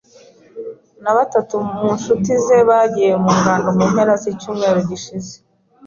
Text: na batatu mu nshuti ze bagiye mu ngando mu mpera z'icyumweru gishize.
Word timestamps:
na 1.03 1.11
batatu 1.17 1.55
mu 1.79 1.87
nshuti 1.97 2.31
ze 2.45 2.57
bagiye 2.69 3.11
mu 3.23 3.31
ngando 3.37 3.69
mu 3.77 3.85
mpera 3.91 4.13
z'icyumweru 4.21 4.79
gishize. 4.89 5.33